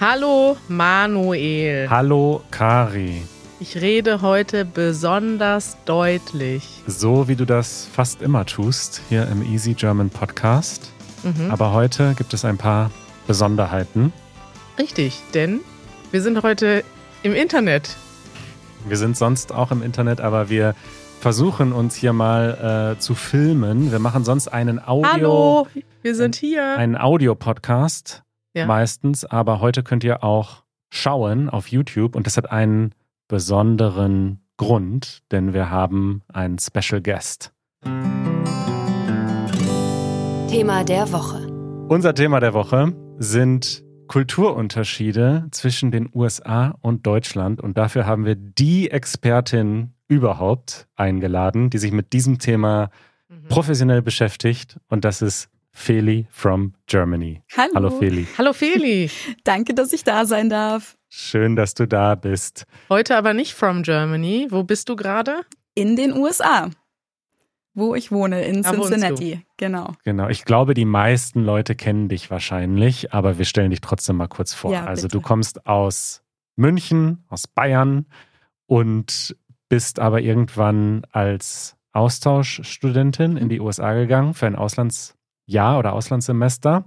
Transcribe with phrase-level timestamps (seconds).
[0.00, 1.90] Hallo Manuel.
[1.90, 3.22] Hallo Kari.
[3.60, 6.82] Ich rede heute besonders deutlich.
[6.86, 10.90] So wie du das fast immer tust hier im Easy German Podcast.
[11.22, 11.50] Mhm.
[11.50, 12.90] Aber heute gibt es ein paar
[13.26, 14.14] Besonderheiten.
[14.78, 15.60] Richtig, denn
[16.12, 16.84] wir sind heute
[17.22, 17.94] im Internet.
[18.88, 20.74] Wir sind sonst auch im Internet, aber wir
[21.20, 23.92] versuchen uns hier mal äh, zu filmen.
[23.92, 25.12] Wir machen sonst einen Audio.
[25.12, 25.66] Hallo,
[26.02, 26.76] wir sind hier.
[26.76, 28.24] Einen Audio-Podcast
[28.54, 28.66] ja.
[28.66, 32.92] meistens, aber heute könnt ihr auch schauen auf YouTube und das hat einen
[33.28, 37.52] besonderen Grund, denn wir haben einen Special Guest.
[40.48, 41.46] Thema der Woche.
[41.88, 48.34] Unser Thema der Woche sind Kulturunterschiede zwischen den USA und Deutschland und dafür haben wir
[48.34, 52.90] die Expertin überhaupt eingeladen, die sich mit diesem Thema
[53.28, 53.48] mhm.
[53.48, 57.42] professionell beschäftigt und das ist Feli from Germany.
[57.56, 57.72] Hallo.
[57.74, 58.26] Hallo Feli.
[58.38, 59.10] Hallo Feli.
[59.44, 60.96] Danke, dass ich da sein darf.
[61.08, 62.66] Schön, dass du da bist.
[62.88, 64.48] Heute aber nicht from Germany.
[64.50, 65.42] Wo bist du gerade?
[65.74, 66.70] In den USA.
[67.74, 69.40] Wo ich wohne, in Cincinnati.
[69.56, 69.94] Genau.
[70.04, 70.28] Genau.
[70.28, 74.52] Ich glaube, die meisten Leute kennen dich wahrscheinlich, aber wir stellen dich trotzdem mal kurz
[74.52, 74.72] vor.
[74.72, 76.22] Ja, also du kommst aus
[76.54, 78.06] München, aus Bayern
[78.66, 79.34] und
[79.70, 85.16] bist aber irgendwann als Austauschstudentin in die USA gegangen für ein Auslands
[85.52, 86.84] Jahr oder Auslandssemester.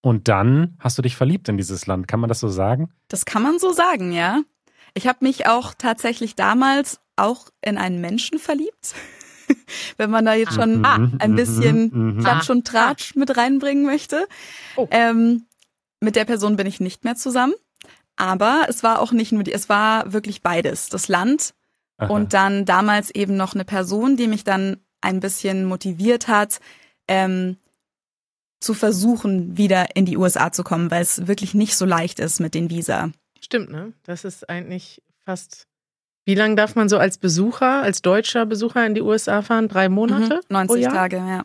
[0.00, 2.06] Und dann hast du dich verliebt in dieses Land.
[2.06, 2.90] Kann man das so sagen?
[3.08, 4.42] Das kann man so sagen, ja.
[4.94, 8.94] Ich habe mich auch tatsächlich damals auch in einen Menschen verliebt.
[9.96, 14.26] Wenn man da jetzt schon ah, ein bisschen mhm, Klatsch und Tratsch mit reinbringen möchte.
[14.76, 14.88] Oh.
[14.90, 15.46] Ähm,
[16.00, 17.54] mit der Person bin ich nicht mehr zusammen.
[18.16, 20.88] Aber es war auch nicht nur die, es war wirklich beides.
[20.88, 21.54] Das Land
[21.98, 22.12] Aha.
[22.12, 26.60] und dann damals eben noch eine Person, die mich dann ein bisschen motiviert hat,
[27.08, 27.58] ähm,
[28.60, 32.40] zu versuchen, wieder in die USA zu kommen, weil es wirklich nicht so leicht ist
[32.40, 33.10] mit den Visa.
[33.40, 33.92] Stimmt, ne?
[34.04, 35.66] Das ist eigentlich fast.
[36.24, 39.68] Wie lange darf man so als Besucher, als deutscher Besucher in die USA fahren?
[39.68, 40.40] Drei Monate?
[40.48, 41.44] Mhm, 90 Tage, ja.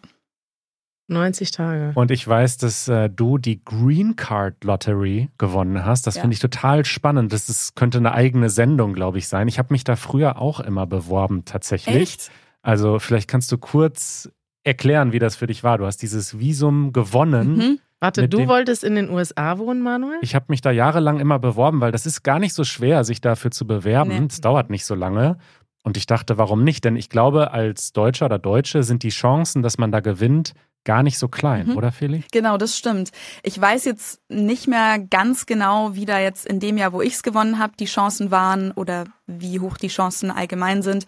[1.11, 1.91] 90 Tage.
[1.93, 6.07] Und ich weiß, dass äh, du die Green Card Lottery gewonnen hast.
[6.07, 6.21] Das ja.
[6.21, 7.33] finde ich total spannend.
[7.33, 9.47] Das ist, könnte eine eigene Sendung, glaube ich, sein.
[9.47, 11.95] Ich habe mich da früher auch immer beworben, tatsächlich.
[11.95, 12.31] Echt?
[12.63, 14.31] Also vielleicht kannst du kurz
[14.63, 15.77] erklären, wie das für dich war.
[15.77, 17.55] Du hast dieses Visum gewonnen.
[17.55, 17.79] Mhm.
[17.99, 20.17] Warte, du wolltest in den USA wohnen, Manuel?
[20.21, 23.21] Ich habe mich da jahrelang immer beworben, weil das ist gar nicht so schwer, sich
[23.21, 24.11] dafür zu bewerben.
[24.27, 24.41] Es nee.
[24.41, 25.37] dauert nicht so lange.
[25.83, 26.83] Und ich dachte, warum nicht?
[26.83, 30.53] Denn ich glaube, als Deutscher oder Deutsche sind die Chancen, dass man da gewinnt,
[30.83, 31.77] gar nicht so klein, mhm.
[31.77, 32.23] oder Feli?
[32.31, 33.11] Genau, das stimmt.
[33.43, 37.13] Ich weiß jetzt nicht mehr ganz genau, wie da jetzt in dem Jahr, wo ich
[37.13, 41.05] es gewonnen habe, die Chancen waren oder wie hoch die Chancen allgemein sind.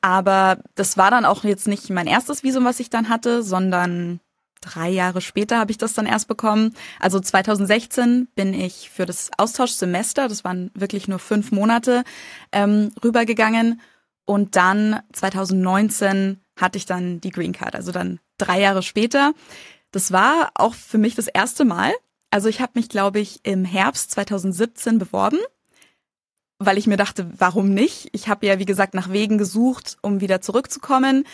[0.00, 4.20] Aber das war dann auch jetzt nicht mein erstes Visum, was ich dann hatte, sondern
[4.64, 6.74] drei Jahre später habe ich das dann erst bekommen.
[7.00, 12.04] Also 2016 bin ich für das Austauschsemester, das waren wirklich nur fünf Monate,
[12.52, 13.80] ähm, rübergegangen.
[14.26, 19.32] Und dann 2019 hatte ich dann die Green Card, also dann drei Jahre später.
[19.90, 21.92] Das war auch für mich das erste Mal.
[22.30, 25.38] Also ich habe mich, glaube ich, im Herbst 2017 beworben,
[26.58, 28.08] weil ich mir dachte, warum nicht?
[28.12, 31.24] Ich habe ja, wie gesagt, nach Wegen gesucht, um wieder zurückzukommen.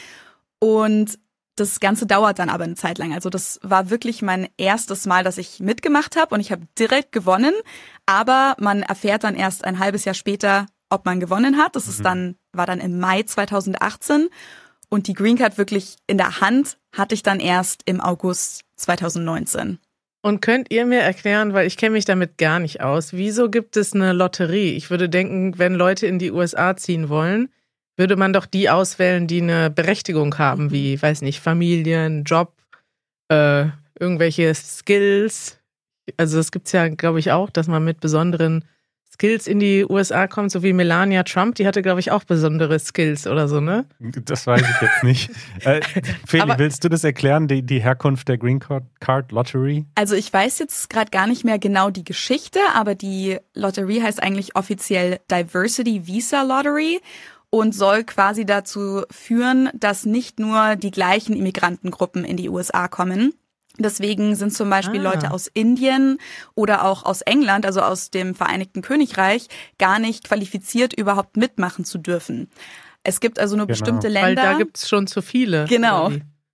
[0.58, 1.18] Und
[1.56, 3.12] das Ganze dauert dann aber eine Zeit lang.
[3.12, 7.12] Also das war wirklich mein erstes Mal, dass ich mitgemacht habe und ich habe direkt
[7.12, 7.54] gewonnen.
[8.06, 11.76] Aber man erfährt dann erst ein halbes Jahr später, ob man gewonnen hat.
[11.76, 12.04] Das ist mhm.
[12.04, 14.28] dann, war dann im Mai 2018.
[14.88, 19.78] Und die Green Card wirklich in der Hand hatte ich dann erst im August 2019.
[20.22, 23.76] Und könnt ihr mir erklären, weil ich kenne mich damit gar nicht aus, wieso gibt
[23.76, 24.72] es eine Lotterie?
[24.72, 27.48] Ich würde denken, wenn Leute in die USA ziehen wollen,
[27.96, 32.52] würde man doch die auswählen, die eine Berechtigung haben, wie, weiß nicht, Familien, Job,
[33.28, 33.66] äh,
[33.98, 35.58] irgendwelche Skills.
[36.16, 38.64] Also das gibt es ja, glaube ich, auch, dass man mit besonderen
[39.20, 42.78] Skills in die USA kommt, so wie Melania Trump, die hatte, glaube ich, auch besondere
[42.78, 43.84] Skills oder so, ne?
[43.98, 45.30] Das weiß ich jetzt nicht.
[45.60, 45.82] äh,
[46.26, 49.84] Feli, Aber, willst du das erklären, die, die Herkunft der Green Card Lottery?
[49.94, 54.22] Also ich weiß jetzt gerade gar nicht mehr genau die Geschichte, aber die Lotterie heißt
[54.22, 57.00] eigentlich offiziell Diversity Visa Lottery
[57.50, 63.34] und soll quasi dazu führen, dass nicht nur die gleichen Immigrantengruppen in die USA kommen,
[63.82, 65.12] Deswegen sind zum Beispiel ah.
[65.12, 66.18] Leute aus Indien
[66.54, 69.48] oder auch aus England, also aus dem Vereinigten Königreich,
[69.78, 72.48] gar nicht qualifiziert, überhaupt mitmachen zu dürfen.
[73.02, 73.78] Es gibt also nur genau.
[73.78, 74.28] bestimmte Länder.
[74.28, 75.64] Weil da gibt es schon zu viele.
[75.66, 76.10] Genau.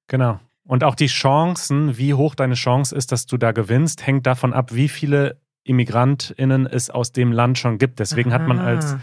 [0.08, 0.40] Genau.
[0.64, 4.52] Und auch die Chancen, wie hoch deine Chance ist, dass du da gewinnst, hängt davon
[4.52, 7.98] ab, wie viele ImmigrantInnen es aus dem Land schon gibt.
[7.98, 8.40] Deswegen Aha.
[8.40, 8.96] hat man als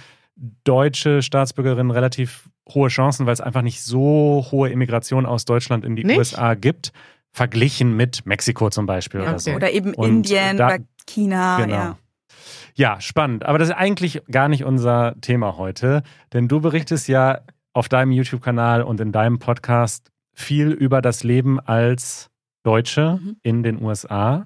[0.63, 5.95] deutsche Staatsbürgerin relativ hohe Chancen, weil es einfach nicht so hohe Immigration aus Deutschland in
[5.95, 6.17] die nicht?
[6.17, 6.91] USA gibt.
[7.33, 9.29] Verglichen mit Mexiko zum Beispiel okay.
[9.29, 9.51] oder so.
[9.51, 10.77] Oder eben und Indien da, oder
[11.07, 11.57] China.
[11.57, 11.75] Genau.
[11.75, 11.97] Ja.
[12.75, 13.45] ja, spannend.
[13.45, 17.41] Aber das ist eigentlich gar nicht unser Thema heute, denn du berichtest ja
[17.73, 22.29] auf deinem YouTube-Kanal und in deinem Podcast viel über das Leben als
[22.61, 23.37] Deutsche mhm.
[23.41, 24.45] in den USA.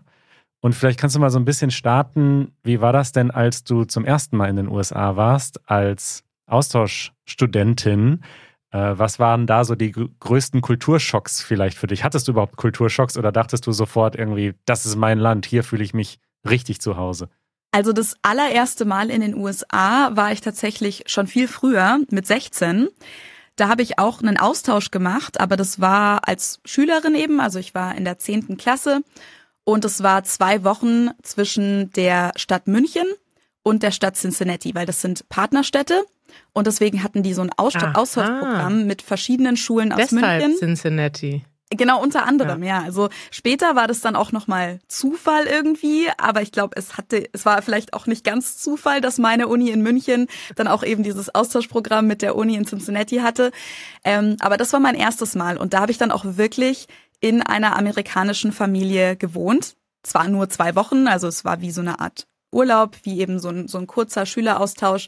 [0.62, 3.84] Und vielleicht kannst du mal so ein bisschen starten, wie war das denn, als du
[3.84, 8.24] zum ersten Mal in den USA warst, als Austauschstudentin?
[8.72, 12.04] Äh, was waren da so die größten Kulturschocks vielleicht für dich?
[12.04, 15.84] Hattest du überhaupt Kulturschocks oder dachtest du sofort irgendwie, das ist mein Land, hier fühle
[15.84, 17.30] ich mich richtig zu Hause?
[17.72, 22.88] Also das allererste Mal in den USA war ich tatsächlich schon viel früher, mit 16.
[23.56, 27.74] Da habe ich auch einen Austausch gemacht, aber das war als Schülerin eben, also ich
[27.74, 29.02] war in der zehnten Klasse
[29.64, 33.06] und es war zwei Wochen zwischen der Stadt München
[33.64, 36.06] und der Stadt Cincinnati, weil das sind Partnerstädte
[36.54, 40.58] und deswegen hatten die so ein Austauschprogramm mit verschiedenen Schulen aus Deshalb München.
[40.58, 41.44] Cincinnati.
[41.70, 42.80] Genau, unter anderem, ja.
[42.80, 42.84] ja.
[42.86, 47.46] Also später war das dann auch nochmal Zufall irgendwie, aber ich glaube, es hatte, es
[47.46, 51.34] war vielleicht auch nicht ganz Zufall, dass meine Uni in München dann auch eben dieses
[51.36, 53.52] Austauschprogramm mit der Uni in Cincinnati hatte.
[54.06, 56.88] Ähm, aber das war mein erstes Mal und da habe ich dann auch wirklich
[57.20, 59.76] in einer amerikanischen Familie gewohnt.
[60.04, 63.50] Zwar nur zwei Wochen, also es war wie so eine Art Urlaub, wie eben so
[63.50, 65.08] ein, so ein kurzer Schüleraustausch.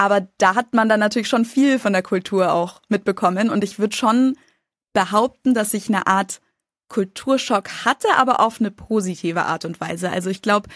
[0.00, 3.78] Aber da hat man dann natürlich schon viel von der Kultur auch mitbekommen und ich
[3.78, 4.38] würde schon
[4.94, 6.40] behaupten, dass ich eine Art
[6.88, 10.08] Kulturschock hatte, aber auf eine positive Art und Weise.
[10.08, 10.70] Also ich glaube,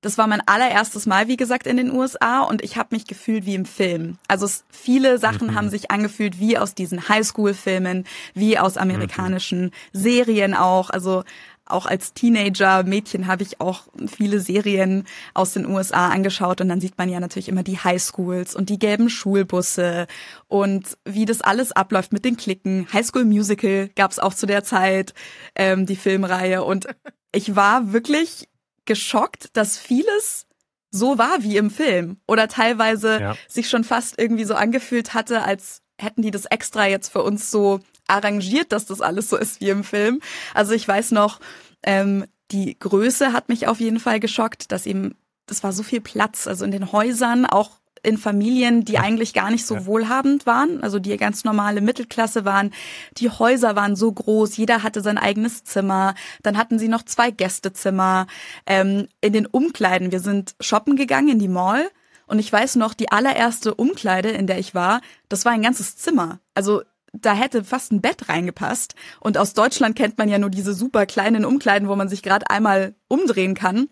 [0.00, 3.44] das war mein allererstes Mal, wie gesagt, in den USA und ich habe mich gefühlt
[3.44, 4.16] wie im Film.
[4.26, 5.54] Also es, viele Sachen mhm.
[5.54, 9.70] haben sich angefühlt wie aus diesen Highschool-Filmen, wie aus amerikanischen mhm.
[9.92, 10.88] Serien auch.
[10.88, 11.24] Also
[11.66, 15.04] auch als Teenager, Mädchen habe ich auch viele Serien
[15.34, 18.78] aus den USA angeschaut und dann sieht man ja natürlich immer die Highschools und die
[18.78, 20.06] gelben Schulbusse
[20.48, 22.86] und wie das alles abläuft mit den Klicken.
[22.92, 25.14] Highschool Musical gab es auch zu der Zeit,
[25.54, 26.88] ähm, die Filmreihe und
[27.32, 28.48] ich war wirklich
[28.84, 30.46] geschockt, dass vieles
[30.90, 33.36] so war wie im Film oder teilweise ja.
[33.48, 37.50] sich schon fast irgendwie so angefühlt hatte, als hätten die das extra jetzt für uns
[37.50, 40.20] so arrangiert, dass das alles so ist wie im Film.
[40.54, 41.40] Also ich weiß noch,
[41.82, 45.14] ähm, die Größe hat mich auf jeden Fall geschockt, dass eben,
[45.46, 47.70] das war so viel Platz, also in den Häusern, auch
[48.02, 49.86] in Familien, die eigentlich gar nicht so ja.
[49.86, 52.72] wohlhabend waren, also die ganz normale Mittelklasse waren.
[53.18, 56.14] Die Häuser waren so groß, jeder hatte sein eigenes Zimmer.
[56.42, 58.26] Dann hatten sie noch zwei Gästezimmer.
[58.66, 61.88] Ähm, in den Umkleiden, wir sind shoppen gegangen in die Mall.
[62.26, 65.96] Und ich weiß noch, die allererste Umkleide, in der ich war, das war ein ganzes
[65.96, 66.40] Zimmer.
[66.54, 66.82] Also
[67.12, 68.94] da hätte fast ein Bett reingepasst.
[69.20, 72.48] Und aus Deutschland kennt man ja nur diese super kleinen Umkleiden, wo man sich gerade
[72.50, 73.88] einmal umdrehen kann.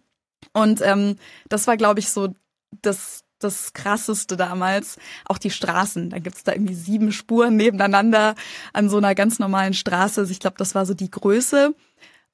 [0.52, 1.16] Und ähm,
[1.48, 2.34] das war, glaube ich, so
[2.82, 4.98] das das krasseste damals.
[5.24, 6.10] Auch die Straßen.
[6.10, 8.34] Da gibt's da irgendwie sieben Spuren nebeneinander
[8.72, 10.20] an so einer ganz normalen Straße.
[10.20, 11.74] Also ich glaube, das war so die Größe.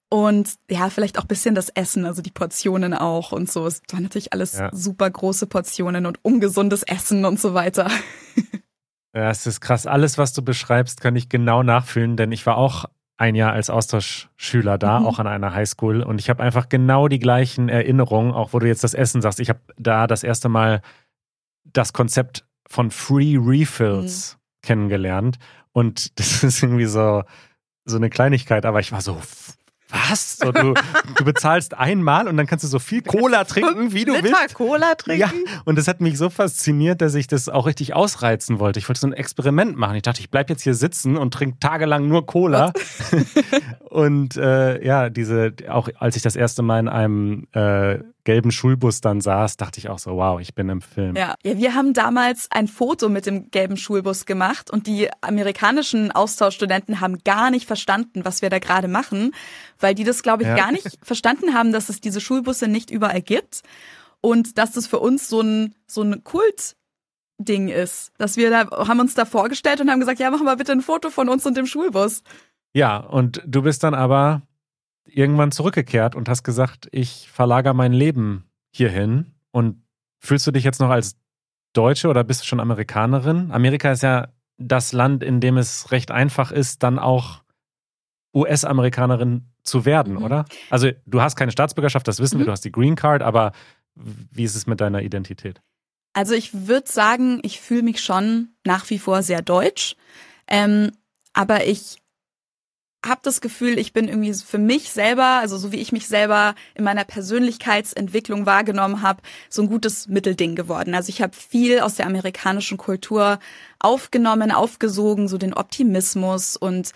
[0.08, 3.66] Und ja, vielleicht auch bisschen das Essen, also die Portionen auch und so.
[3.66, 4.70] Es waren natürlich alles ja.
[4.72, 7.90] super große Portionen und ungesundes Essen und so weiter.
[9.16, 9.86] Ja, es ist krass.
[9.86, 12.84] Alles, was du beschreibst, kann ich genau nachfühlen, denn ich war auch
[13.16, 15.06] ein Jahr als Austauschschüler da, mhm.
[15.06, 16.02] auch an einer Highschool.
[16.02, 19.40] Und ich habe einfach genau die gleichen Erinnerungen, auch wo du jetzt das Essen sagst.
[19.40, 20.82] Ich habe da das erste Mal
[21.64, 24.66] das Konzept von Free Refills mhm.
[24.66, 25.38] kennengelernt.
[25.72, 27.22] Und das ist irgendwie so,
[27.86, 29.18] so eine Kleinigkeit, aber ich war so,
[29.90, 30.38] was?
[30.38, 30.74] So, du,
[31.16, 34.54] du bezahlst einmal und dann kannst du so viel Cola trinken, wie du Liter willst.
[34.54, 35.20] Cola trinken?
[35.20, 38.78] Ja, und das hat mich so fasziniert, dass ich das auch richtig ausreizen wollte.
[38.78, 39.96] Ich wollte so ein Experiment machen.
[39.96, 42.72] Ich dachte, ich bleibe jetzt hier sitzen und trinke tagelang nur Cola.
[43.88, 49.00] und äh, ja, diese, auch als ich das erste Mal in einem äh, gelben Schulbus
[49.00, 51.16] dann saß, dachte ich auch so, wow, ich bin im Film.
[51.16, 51.36] Ja.
[51.42, 57.00] ja, wir haben damals ein Foto mit dem gelben Schulbus gemacht und die amerikanischen Austauschstudenten
[57.00, 59.32] haben gar nicht verstanden, was wir da gerade machen,
[59.78, 60.56] weil die das, glaube ich, ja.
[60.56, 63.62] gar nicht verstanden haben, dass es diese Schulbusse nicht überall gibt
[64.20, 66.76] und dass das für uns so ein, so ein Kult
[67.38, 70.56] Ding ist, dass wir da haben uns da vorgestellt und haben gesagt, ja, machen wir
[70.56, 72.22] bitte ein Foto von uns und dem Schulbus.
[72.72, 74.42] Ja, und du bist dann aber
[75.06, 79.34] irgendwann zurückgekehrt und hast gesagt, ich verlagere mein Leben hierhin.
[79.50, 79.82] Und
[80.18, 81.16] fühlst du dich jetzt noch als
[81.72, 83.50] Deutsche oder bist du schon Amerikanerin?
[83.50, 87.42] Amerika ist ja das Land, in dem es recht einfach ist, dann auch
[88.34, 90.22] US-Amerikanerin zu werden, mhm.
[90.22, 90.44] oder?
[90.70, 92.40] Also du hast keine Staatsbürgerschaft, das wissen mhm.
[92.40, 93.52] wir, du hast die Green Card, aber
[93.94, 95.60] wie ist es mit deiner Identität?
[96.12, 99.96] Also ich würde sagen, ich fühle mich schon nach wie vor sehr deutsch,
[100.48, 100.92] ähm,
[101.32, 101.98] aber ich
[103.04, 106.54] habe das Gefühl, ich bin irgendwie für mich selber, also so wie ich mich selber
[106.74, 110.94] in meiner Persönlichkeitsentwicklung wahrgenommen habe, so ein gutes Mittelding geworden.
[110.94, 113.38] Also ich habe viel aus der amerikanischen Kultur
[113.78, 116.92] aufgenommen, aufgesogen, so den Optimismus und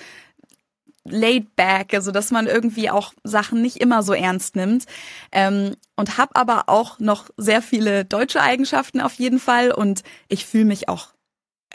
[1.04, 4.87] laid back, also dass man irgendwie auch Sachen nicht immer so ernst nimmt.
[5.33, 10.47] Ähm, und habe aber auch noch sehr viele deutsche Eigenschaften auf jeden Fall und ich
[10.47, 11.09] fühle mich auch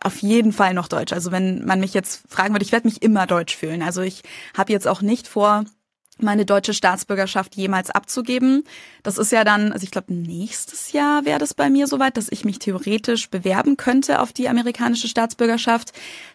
[0.01, 1.13] auf jeden Fall noch deutsch.
[1.13, 3.81] Also wenn man mich jetzt fragen würde, ich werde mich immer deutsch fühlen.
[3.81, 4.23] Also ich
[4.55, 5.65] habe jetzt auch nicht vor,
[6.17, 8.63] meine deutsche Staatsbürgerschaft jemals abzugeben.
[9.03, 12.31] Das ist ja dann, also ich glaube, nächstes Jahr wäre das bei mir soweit, dass
[12.31, 15.91] ich mich theoretisch bewerben könnte auf die amerikanische Staatsbürgerschaft.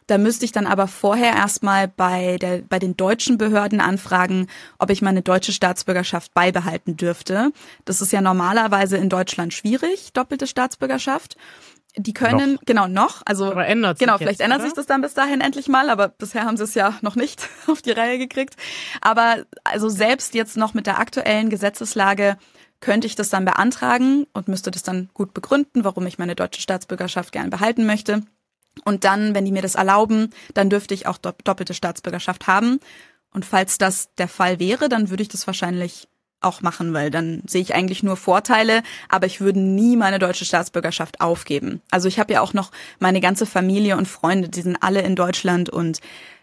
[0.06, 4.48] Da müsste ich dann aber vorher erstmal bei, der, bei den deutschen Behörden anfragen,
[4.78, 7.52] ob ich meine deutsche Staatsbürgerschaft beibehalten dürfte.
[7.84, 11.36] Das ist ja normalerweise in Deutschland schwierig, doppelte Staatsbürgerschaft
[11.96, 12.60] die können, noch.
[12.64, 13.22] genau, noch.
[13.24, 14.68] Also, aber ändert sich genau, vielleicht jetzt, ändert oder?
[14.68, 17.48] sich das dann bis dahin endlich mal, aber bisher haben sie es ja noch nicht
[17.66, 18.56] auf die Reihe gekriegt.
[19.00, 22.36] Aber also selbst jetzt noch mit der aktuellen Gesetzeslage
[22.80, 26.62] könnte ich das dann beantragen und müsste das dann gut begründen, warum ich meine deutsche
[26.62, 28.22] Staatsbürgerschaft gern behalten möchte.
[28.84, 32.80] Und dann, wenn die mir das erlauben, dann dürfte ich auch doppelte Staatsbürgerschaft haben.
[33.32, 36.08] Und falls das der Fall wäre, dann würde ich das wahrscheinlich
[36.40, 40.44] auch machen, weil dann sehe ich eigentlich nur Vorteile, aber ich würde nie meine deutsche
[40.44, 41.80] Staatsbürgerschaft aufgeben.
[41.90, 45.16] Also ich habe ja auch noch meine ganze Familie und Freunde, die sind alle in
[45.16, 46.00] Deutschland und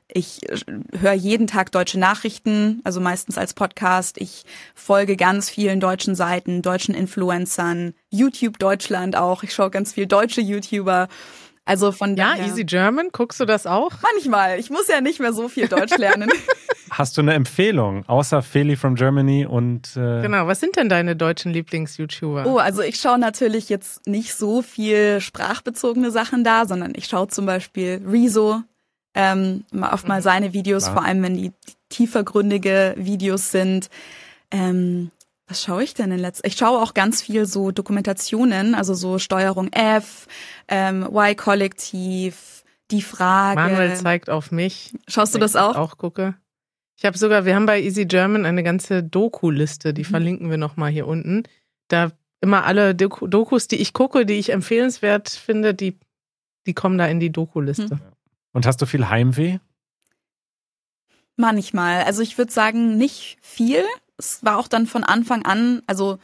[0.07, 0.57] ich äh,
[0.99, 4.17] höre jeden Tag deutsche Nachrichten, also meistens als Podcast.
[4.19, 9.43] Ich folge ganz vielen deutschen Seiten, deutschen Influencern, YouTube Deutschland auch.
[9.43, 11.09] Ich schaue ganz viel deutsche YouTuber.
[11.65, 12.45] Also von ja, daher.
[12.45, 13.91] Easy German, guckst du das auch?
[14.01, 14.57] Manchmal.
[14.59, 16.29] Ich muss ja nicht mehr so viel Deutsch lernen.
[16.97, 21.15] Hast du eine Empfehlung, außer Feli from Germany und äh Genau, was sind denn deine
[21.15, 22.47] deutschen Lieblings-YouTuber?
[22.47, 27.27] Oh, also ich schaue natürlich jetzt nicht so viel sprachbezogene Sachen da, sondern ich schaue
[27.27, 28.63] zum Beispiel Rezo,
[29.13, 30.23] ähm, oft mal mhm.
[30.23, 30.95] seine Videos, Klar.
[30.95, 31.51] vor allem wenn die
[31.89, 33.91] tiefergründige Videos sind.
[34.49, 35.11] Ähm,
[35.47, 36.47] was schaue ich denn in letzter?
[36.47, 40.25] Ich schaue auch ganz viel so Dokumentationen, also so Steuerung F,
[40.67, 43.61] ähm, Y-Kollektiv, die Frage.
[43.61, 44.95] Manuel zeigt auf mich.
[45.07, 45.73] Schaust du das auch?
[45.73, 46.33] Ich auch gucke.
[46.97, 50.07] Ich habe sogar, wir haben bei Easy German eine ganze Doku-Liste, die mhm.
[50.07, 51.43] verlinken wir nochmal hier unten.
[51.87, 52.11] Da
[52.41, 55.97] immer alle Dokus, die ich gucke, die ich empfehlenswert finde, die,
[56.65, 57.95] die kommen da in die Doku-Liste.
[57.95, 58.01] Mhm.
[58.53, 59.59] Und hast du viel Heimweh?
[61.35, 62.03] Manchmal.
[62.03, 63.83] Also ich würde sagen, nicht viel
[64.17, 66.17] es war auch dann von Anfang an, also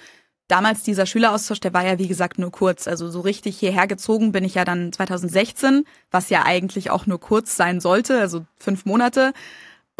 [0.47, 2.87] damals dieser Schüleraustausch, der war ja wie gesagt nur kurz.
[2.87, 7.19] Also so richtig hierher gezogen bin ich ja dann 2016, was ja eigentlich auch nur
[7.19, 9.33] kurz sein sollte, also fünf Monate.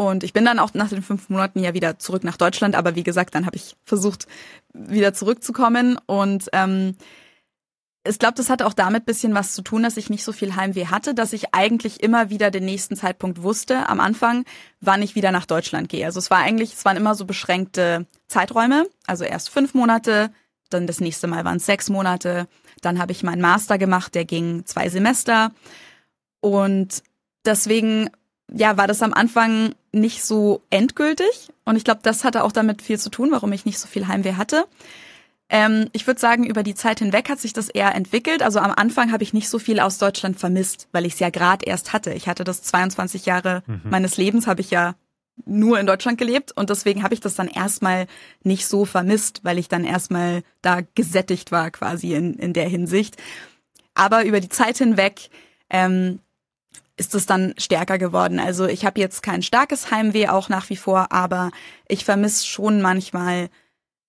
[0.07, 2.95] Und ich bin dann auch nach den fünf Monaten ja wieder zurück nach Deutschland, aber
[2.95, 4.27] wie gesagt, dann habe ich versucht,
[4.74, 5.98] wieder zurückzukommen.
[6.05, 6.95] Und ähm,
[8.05, 10.55] ich glaube, das hatte auch damit bisschen was zu tun, dass ich nicht so viel
[10.55, 14.43] Heimweh hatte, dass ich eigentlich immer wieder den nächsten Zeitpunkt wusste am Anfang,
[14.81, 16.05] wann ich wieder nach Deutschland gehe.
[16.05, 18.88] Also es war eigentlich, es waren immer so beschränkte Zeiträume.
[19.07, 20.31] Also erst fünf Monate,
[20.69, 22.48] dann das nächste Mal waren es sechs Monate.
[22.81, 25.51] Dann habe ich meinen Master gemacht, der ging zwei Semester.
[26.41, 27.03] Und
[27.45, 28.10] deswegen,
[28.51, 31.50] ja, war das am Anfang nicht so endgültig.
[31.63, 34.07] Und ich glaube, das hatte auch damit viel zu tun, warum ich nicht so viel
[34.07, 34.65] Heimweh hatte.
[35.50, 38.41] Ähm, ich würde sagen, über die Zeit hinweg hat sich das eher entwickelt.
[38.41, 41.29] Also am Anfang habe ich nicht so viel aus Deutschland vermisst, weil ich es ja
[41.29, 42.12] gerade erst hatte.
[42.13, 43.81] Ich hatte das 22 Jahre mhm.
[43.85, 44.95] meines Lebens, habe ich ja
[45.45, 48.05] nur in Deutschland gelebt und deswegen habe ich das dann erstmal
[48.43, 53.17] nicht so vermisst, weil ich dann erstmal da gesättigt war quasi in, in der Hinsicht.
[53.95, 55.29] Aber über die Zeit hinweg
[55.69, 56.19] ähm,
[56.95, 58.39] ist es dann stärker geworden.
[58.39, 61.51] Also ich habe jetzt kein starkes Heimweh auch nach wie vor, aber
[61.88, 63.50] ich vermisse schon manchmal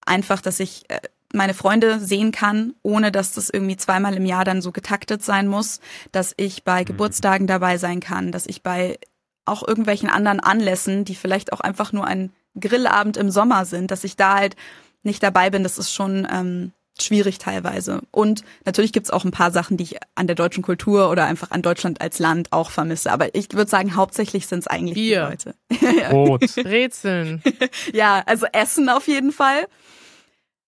[0.04, 1.00] einfach, dass ich äh,
[1.32, 5.48] meine Freunde sehen kann, ohne dass das irgendwie zweimal im Jahr dann so getaktet sein
[5.48, 5.80] muss,
[6.12, 6.86] dass ich bei mhm.
[6.86, 8.98] Geburtstagen dabei sein kann, dass ich bei
[9.46, 14.04] auch irgendwelchen anderen Anlässen, die vielleicht auch einfach nur ein Grillabend im Sommer sind, dass
[14.04, 14.56] ich da halt
[15.02, 18.02] nicht dabei bin, das ist schon ähm, schwierig teilweise.
[18.10, 21.50] Und natürlich gibt's auch ein paar Sachen, die ich an der deutschen Kultur oder einfach
[21.50, 23.10] an Deutschland als Land auch vermisse.
[23.10, 25.36] Aber ich würde sagen, hauptsächlich sind's eigentlich Bier.
[25.70, 26.08] die Leute.
[26.10, 26.56] Brot.
[26.56, 27.42] Rätseln.
[27.92, 29.66] ja, also Essen auf jeden Fall.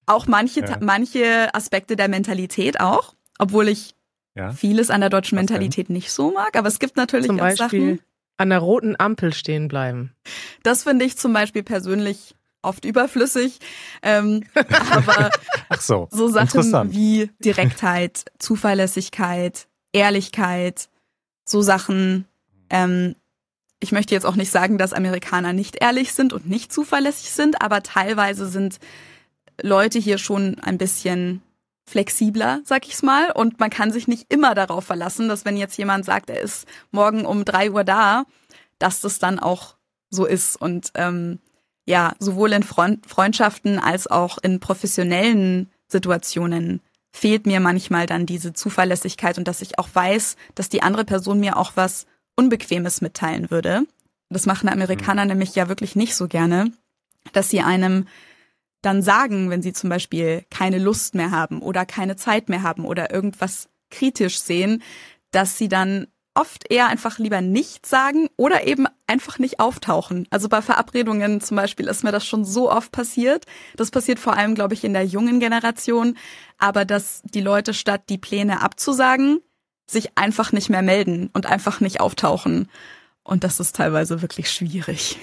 [0.07, 0.79] Auch manche, ja.
[0.81, 3.95] manche Aspekte der Mentalität auch, obwohl ich
[4.37, 4.53] ja.
[4.53, 5.95] vieles an der deutschen Was Mentalität denn?
[5.95, 6.57] nicht so mag.
[6.57, 8.01] Aber es gibt natürlich zum auch Beispiel Sachen.
[8.39, 10.13] An der roten Ampel stehen bleiben.
[10.63, 12.36] Das finde ich zum Beispiel persönlich
[12.67, 13.59] oft überflüssig.
[14.03, 14.45] Ähm,
[14.91, 15.31] aber
[15.69, 20.89] Ach so, so Sachen wie Direktheit, Zuverlässigkeit, Ehrlichkeit,
[21.45, 22.27] so Sachen.
[22.71, 23.15] Ähm,
[23.79, 27.61] ich möchte jetzt auch nicht sagen, dass Amerikaner nicht ehrlich sind und nicht zuverlässig sind,
[27.61, 28.79] aber teilweise sind
[29.63, 31.43] Leute hier schon ein bisschen
[31.89, 33.31] flexibler, sag ich's mal.
[33.31, 36.67] Und man kann sich nicht immer darauf verlassen, dass wenn jetzt jemand sagt, er ist
[36.91, 38.25] morgen um drei Uhr da,
[38.79, 39.77] dass das dann auch
[40.11, 40.61] so ist.
[40.61, 41.39] Und ähm,
[41.87, 46.81] ja, sowohl in Freundschaften als auch in professionellen Situationen
[47.13, 51.41] fehlt mir manchmal dann diese Zuverlässigkeit und dass ich auch weiß, dass die andere Person
[51.41, 53.85] mir auch was Unbequemes mitteilen würde.
[54.29, 55.29] das machen Amerikaner mhm.
[55.29, 56.73] nämlich ja wirklich nicht so gerne,
[57.33, 58.07] dass sie einem
[58.83, 62.85] dann sagen, wenn sie zum Beispiel keine Lust mehr haben oder keine Zeit mehr haben
[62.85, 64.83] oder irgendwas kritisch sehen,
[65.31, 70.27] dass sie dann oft eher einfach lieber nichts sagen oder eben einfach nicht auftauchen.
[70.31, 73.45] Also bei Verabredungen zum Beispiel ist mir das schon so oft passiert.
[73.77, 76.17] Das passiert vor allem, glaube ich, in der jungen Generation.
[76.59, 79.41] Aber dass die Leute statt die Pläne abzusagen,
[79.89, 82.69] sich einfach nicht mehr melden und einfach nicht auftauchen.
[83.23, 85.19] Und das ist teilweise wirklich schwierig.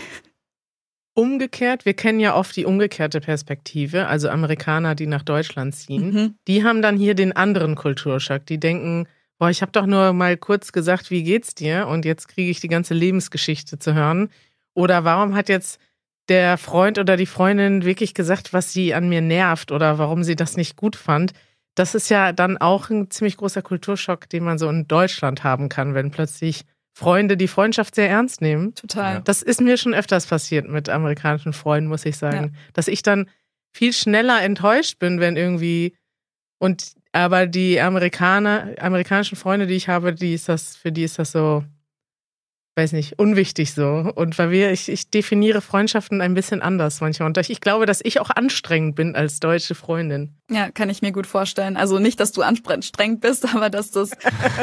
[1.16, 6.12] Umgekehrt, wir kennen ja oft die umgekehrte Perspektive, also Amerikaner, die nach Deutschland ziehen.
[6.12, 6.36] Mhm.
[6.48, 8.48] Die haben dann hier den anderen Kulturschock.
[8.48, 9.08] Die denken,
[9.44, 11.88] boah, ich habe doch nur mal kurz gesagt, wie geht's dir?
[11.88, 14.30] Und jetzt kriege ich die ganze Lebensgeschichte zu hören.
[14.74, 15.82] Oder warum hat jetzt
[16.30, 20.38] der Freund oder die Freundin wirklich gesagt, was sie an mir nervt oder warum sie
[20.38, 21.34] das nicht gut fand?
[21.76, 25.68] Das ist ja dann auch ein ziemlich großer Kulturschock, den man so in Deutschland haben
[25.68, 28.74] kann, wenn plötzlich Freunde die Freundschaft sehr ernst nehmen.
[28.76, 29.24] Total.
[29.26, 32.52] Das ist mir schon öfters passiert mit amerikanischen Freunden, muss ich sagen.
[32.54, 32.60] Ja.
[32.72, 33.30] Dass ich dann
[33.74, 35.98] viel schneller enttäuscht bin, wenn irgendwie
[36.60, 41.20] und aber die Amerikaner, amerikanischen Freunde, die ich habe, die ist das, für die ist
[41.20, 41.64] das so,
[42.76, 44.12] weiß nicht, unwichtig so.
[44.16, 47.28] Und weil wir, ich, ich definiere Freundschaften ein bisschen anders manchmal.
[47.28, 50.34] Und ich glaube, dass ich auch anstrengend bin als deutsche Freundin.
[50.50, 51.78] Ja, kann ich mir gut vorstellen.
[51.78, 54.10] Also nicht, dass du anstrengend bist, aber dass das,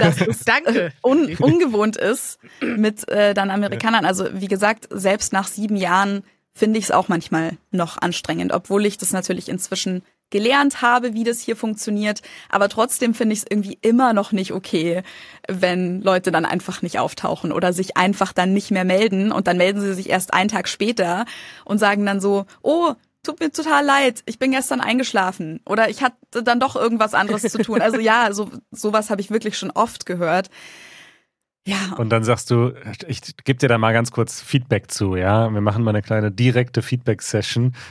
[0.01, 0.93] dass das Danke.
[1.05, 4.05] Un, ungewohnt ist mit äh, dann Amerikanern.
[4.05, 8.87] Also wie gesagt, selbst nach sieben Jahren finde ich es auch manchmal noch anstrengend, obwohl
[8.87, 12.23] ich das natürlich inzwischen gelernt habe, wie das hier funktioniert.
[12.49, 15.03] Aber trotzdem finde ich es irgendwie immer noch nicht okay,
[15.49, 19.57] wenn Leute dann einfach nicht auftauchen oder sich einfach dann nicht mehr melden und dann
[19.57, 21.25] melden sie sich erst einen Tag später
[21.65, 26.03] und sagen dann so, oh, tut mir total leid, ich bin gestern eingeschlafen oder ich
[26.03, 27.81] hatte dann doch irgendwas anderes zu tun.
[27.81, 30.49] Also ja, so sowas habe ich wirklich schon oft gehört.
[31.71, 31.97] Ja.
[31.97, 32.73] Und dann sagst du,
[33.07, 35.53] ich gebe dir da mal ganz kurz Feedback zu, ja.
[35.53, 37.75] Wir machen mal eine kleine direkte Feedback-Session.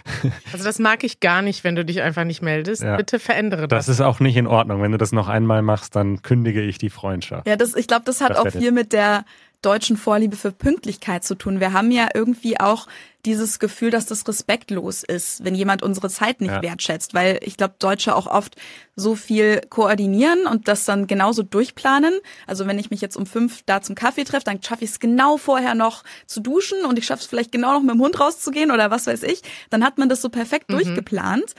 [0.52, 2.82] Also das mag ich gar nicht, wenn du dich einfach nicht meldest.
[2.82, 2.98] Ja.
[2.98, 3.86] Bitte verändere das.
[3.86, 4.82] Das ist auch nicht in Ordnung.
[4.82, 7.48] Wenn du das noch einmal machst, dann kündige ich die Freundschaft.
[7.48, 9.26] Ja, das, ich glaube, das hat das auch viel mit der
[9.62, 11.60] deutschen Vorliebe für Pünktlichkeit zu tun.
[11.60, 12.88] Wir haben ja irgendwie auch
[13.26, 16.62] dieses Gefühl, dass das respektlos ist, wenn jemand unsere Zeit nicht ja.
[16.62, 18.56] wertschätzt, weil ich glaube, Deutsche auch oft
[18.96, 22.14] so viel koordinieren und das dann genauso durchplanen.
[22.48, 25.00] Also wenn ich mich jetzt um fünf da zum Kaffee treffe, dann schaffe ich es
[25.00, 28.20] genau vorher noch zu duschen und ich schaffe es vielleicht genau noch mit dem Hund
[28.20, 29.42] rauszugehen oder was weiß ich.
[29.70, 30.76] Dann hat man das so perfekt mhm.
[30.76, 31.56] durchgeplant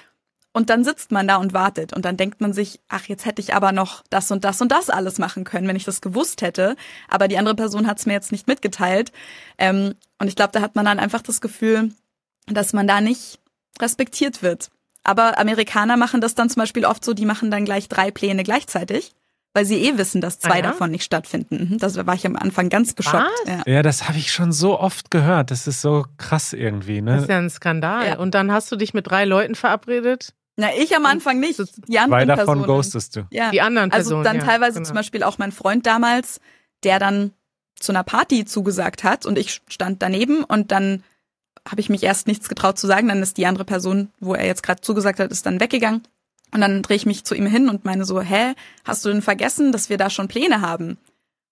[0.52, 3.40] und dann sitzt man da und wartet und dann denkt man sich, ach, jetzt hätte
[3.40, 6.42] ich aber noch das und das und das alles machen können, wenn ich das gewusst
[6.42, 6.76] hätte.
[7.08, 9.12] Aber die andere Person hat es mir jetzt nicht mitgeteilt.
[9.58, 11.90] Ähm, und ich glaube, da hat man dann einfach das Gefühl,
[12.46, 13.38] dass man da nicht
[13.80, 14.70] respektiert wird.
[15.04, 18.42] Aber Amerikaner machen das dann zum Beispiel oft so, die machen dann gleich drei Pläne
[18.42, 19.14] gleichzeitig
[19.52, 20.62] weil sie eh wissen, dass zwei ah, ja?
[20.62, 21.70] davon nicht stattfinden.
[21.70, 23.30] Mhm, das war ich am Anfang ganz geschockt.
[23.46, 23.62] Ja.
[23.66, 25.50] ja, das habe ich schon so oft gehört.
[25.50, 27.00] Das ist so krass irgendwie.
[27.00, 27.14] Ne?
[27.14, 28.06] Das ist ja ein Skandal.
[28.06, 28.18] Ja.
[28.18, 31.58] Und dann hast du dich mit drei Leuten verabredet na, ich am Anfang nicht.
[31.88, 32.66] Die anderen Zwei davon Personen.
[32.66, 33.26] ghostest du.
[33.30, 33.50] Ja.
[33.50, 34.26] Die anderen also Personen.
[34.26, 34.86] Also dann teilweise genau.
[34.86, 36.40] zum Beispiel auch mein Freund damals,
[36.84, 37.32] der dann
[37.78, 41.02] zu einer Party zugesagt hat und ich stand daneben und dann
[41.68, 43.08] habe ich mich erst nichts getraut zu sagen.
[43.08, 46.02] Dann ist die andere Person, wo er jetzt gerade zugesagt hat, ist dann weggegangen.
[46.52, 49.22] Und dann drehe ich mich zu ihm hin und meine so, hä, hast du denn
[49.22, 50.98] vergessen, dass wir da schon Pläne haben?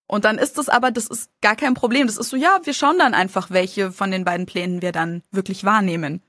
[0.06, 2.06] Und dann ist das aber, das ist gar kein Problem.
[2.06, 5.22] Das ist so, ja, wir schauen dann einfach, welche von den beiden Plänen wir dann
[5.30, 6.22] wirklich wahrnehmen.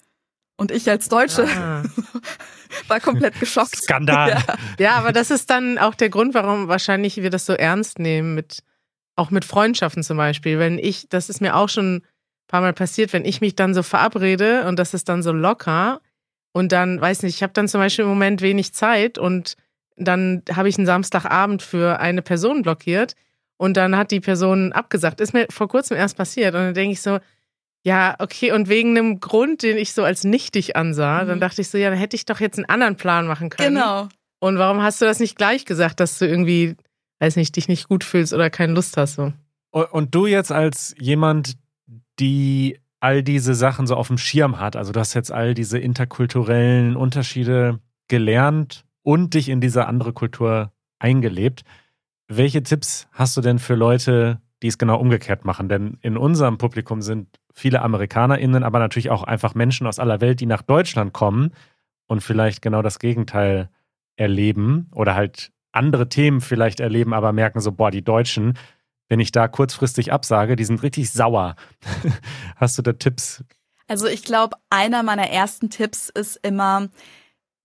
[0.58, 1.84] Und ich als Deutsche ah.
[2.88, 3.76] war komplett geschockt.
[3.76, 4.30] Skandal.
[4.30, 4.56] Ja.
[4.80, 8.36] ja, aber das ist dann auch der Grund, warum wahrscheinlich wir das so ernst nehmen,
[8.36, 8.64] mit,
[9.16, 10.60] auch mit Freundschaften zum Beispiel.
[10.60, 12.04] Wenn ich, das ist mir auch schon ein
[12.48, 16.02] paar Mal passiert, wenn ich mich dann so verabrede und das ist dann so locker
[16.52, 19.56] und dann, weiß nicht, ich habe dann zum Beispiel im Moment wenig Zeit und
[19.98, 23.16] dann habe ich einen Samstagabend für eine Person blockiert
[23.58, 25.20] und dann hat die Person abgesagt.
[25.20, 27.20] Ist mir vor kurzem erst passiert und dann denke ich so,
[27.84, 31.28] ja, okay, und wegen einem Grund, den ich so als nichtig ansah, mhm.
[31.28, 33.76] dann dachte ich so, ja, dann hätte ich doch jetzt einen anderen Plan machen können.
[33.76, 34.10] Genau.
[34.40, 36.76] Und warum hast du das nicht gleich gesagt, dass du irgendwie,
[37.20, 39.34] weiß nicht, dich nicht gut fühlst oder keine Lust hast so?
[39.72, 41.58] Und du jetzt als jemand,
[42.20, 45.78] die all diese Sachen so auf dem Schirm hat, also du hast jetzt all diese
[45.78, 51.64] interkulturellen Unterschiede gelernt und dich in diese andere Kultur eingelebt.
[52.28, 55.70] Welche Tipps hast du denn für Leute, die es genau umgekehrt machen?
[55.70, 60.40] Denn in unserem Publikum sind viele AmerikanerInnen, aber natürlich auch einfach Menschen aus aller Welt,
[60.40, 61.52] die nach Deutschland kommen
[62.08, 63.70] und vielleicht genau das Gegenteil
[64.16, 68.58] erleben oder halt andere Themen vielleicht erleben, aber merken so, boah, die Deutschen,
[69.08, 71.56] wenn ich da kurzfristig absage, die sind richtig sauer.
[72.56, 73.44] Hast du da Tipps?
[73.88, 76.90] Also ich glaube, einer meiner ersten Tipps ist immer,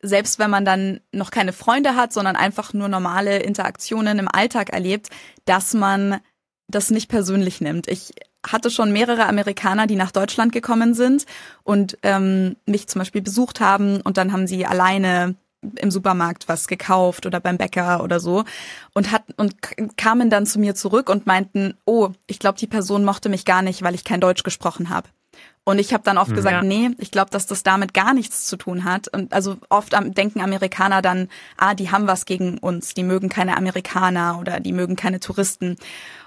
[0.00, 4.70] selbst wenn man dann noch keine Freunde hat, sondern einfach nur normale Interaktionen im Alltag
[4.70, 5.10] erlebt,
[5.44, 6.20] dass man
[6.66, 7.88] das nicht persönlich nimmt.
[7.88, 8.14] Ich
[8.46, 11.26] hatte schon mehrere Amerikaner, die nach Deutschland gekommen sind
[11.62, 15.34] und ähm, mich zum Beispiel besucht haben und dann haben sie alleine
[15.76, 18.44] im Supermarkt was gekauft oder beim Bäcker oder so
[18.92, 19.56] und hat und
[19.96, 23.62] kamen dann zu mir zurück und meinten, oh, ich glaube, die Person mochte mich gar
[23.62, 25.08] nicht, weil ich kein Deutsch gesprochen habe.
[25.64, 26.36] Und ich habe dann oft mhm.
[26.36, 26.62] gesagt, ja.
[26.62, 29.08] nee, ich glaube, dass das damit gar nichts zu tun hat.
[29.08, 33.56] Und also oft denken Amerikaner dann, ah, die haben was gegen uns, die mögen keine
[33.56, 35.76] Amerikaner oder die mögen keine Touristen.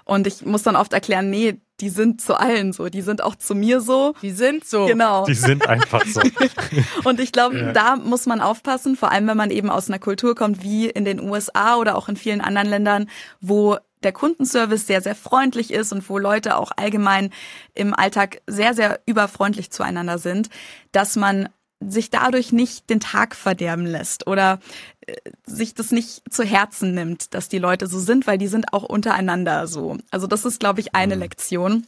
[0.05, 3.35] Und ich muss dann oft erklären, nee, die sind zu allen so, die sind auch
[3.35, 4.13] zu mir so.
[4.21, 4.85] Die sind so.
[4.85, 5.25] Genau.
[5.25, 6.21] Die sind einfach so.
[7.03, 7.71] und ich glaube, ja.
[7.71, 11.05] da muss man aufpassen, vor allem wenn man eben aus einer Kultur kommt wie in
[11.05, 13.09] den USA oder auch in vielen anderen Ländern,
[13.41, 17.31] wo der Kundenservice sehr, sehr freundlich ist und wo Leute auch allgemein
[17.73, 20.49] im Alltag sehr, sehr überfreundlich zueinander sind,
[20.91, 24.59] dass man sich dadurch nicht den Tag verderben lässt oder
[25.05, 28.73] äh, sich das nicht zu Herzen nimmt, dass die Leute so sind, weil die sind
[28.73, 29.97] auch untereinander so.
[30.11, 31.21] Also das ist, glaube ich, eine mhm.
[31.21, 31.87] Lektion.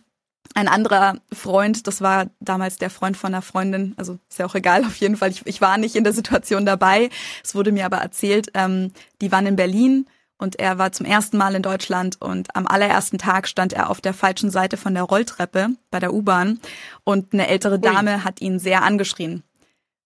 [0.55, 4.55] Ein anderer Freund, das war damals der Freund von einer Freundin, also ist ja auch
[4.55, 7.09] egal, auf jeden Fall, ich, ich war nicht in der Situation dabei,
[7.43, 10.05] es wurde mir aber erzählt, ähm, die waren in Berlin
[10.37, 14.01] und er war zum ersten Mal in Deutschland und am allerersten Tag stand er auf
[14.01, 16.59] der falschen Seite von der Rolltreppe bei der U-Bahn
[17.03, 18.19] und eine ältere Dame Ui.
[18.21, 19.43] hat ihn sehr angeschrien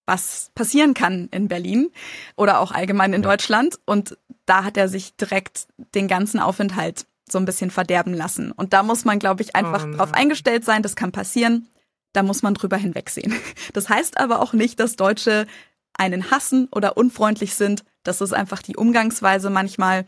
[0.06, 1.92] was passieren kann in Berlin
[2.36, 3.30] oder auch allgemein in ja.
[3.30, 3.80] Deutschland.
[3.86, 8.52] Und da hat er sich direkt den ganzen Aufenthalt so ein bisschen verderben lassen.
[8.52, 11.68] Und da muss man, glaube ich, einfach oh drauf eingestellt sein, das kann passieren.
[12.12, 13.34] Da muss man drüber hinwegsehen.
[13.74, 15.48] Das heißt aber auch nicht, dass Deutsche
[15.94, 17.84] einen hassen oder unfreundlich sind.
[18.04, 20.06] Das ist einfach die Umgangsweise manchmal.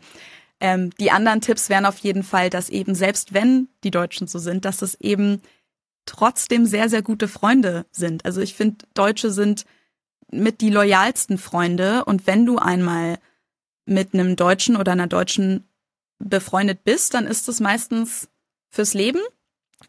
[0.60, 4.38] Ähm, die anderen Tipps wären auf jeden Fall, dass eben selbst wenn die Deutschen so
[4.38, 5.42] sind, dass es eben
[6.06, 8.24] trotzdem sehr, sehr gute Freunde sind.
[8.24, 9.66] Also ich finde, Deutsche sind
[10.30, 12.04] mit die loyalsten Freunde.
[12.04, 13.18] Und wenn du einmal
[13.84, 15.68] mit einem Deutschen oder einer Deutschen
[16.18, 18.28] befreundet bist, dann ist es meistens
[18.70, 19.20] fürs Leben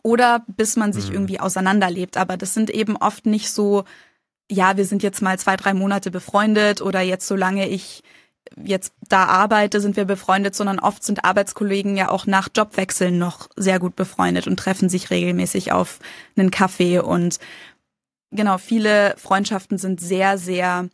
[0.03, 1.13] oder bis man sich mhm.
[1.13, 2.17] irgendwie auseinanderlebt.
[2.17, 3.85] Aber das sind eben oft nicht so,
[4.49, 8.03] ja, wir sind jetzt mal zwei, drei Monate befreundet oder jetzt solange ich
[8.63, 13.49] jetzt da arbeite, sind wir befreundet, sondern oft sind Arbeitskollegen ja auch nach Jobwechseln noch
[13.55, 15.99] sehr gut befreundet und treffen sich regelmäßig auf
[16.37, 17.39] einen Kaffee und
[18.31, 20.89] genau, viele Freundschaften sind sehr, sehr